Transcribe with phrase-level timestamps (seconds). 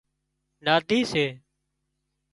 [0.65, 1.25] نادي سي